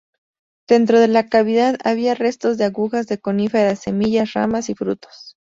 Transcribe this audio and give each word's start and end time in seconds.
Dentro 0.67 0.99
de 0.99 1.07
la 1.07 1.27
cavidad 1.27 1.77
había 1.83 2.15
restos 2.15 2.57
de 2.57 2.65
agujas 2.65 3.05
de 3.05 3.19
coníferas, 3.19 3.83
semillas, 3.83 4.33
ramas 4.33 4.67
y 4.71 4.73
frutos. 4.73 5.37